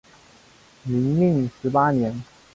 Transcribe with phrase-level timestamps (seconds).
[0.83, 2.23] 明命十八年。